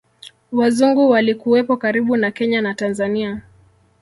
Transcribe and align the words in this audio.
Wazungu 0.51 1.09
walikuwepo 1.09 1.77
karibu 1.77 2.17
na 2.17 2.31
Kenya 2.31 2.61
na 2.61 2.73
Tanzania 2.73 3.41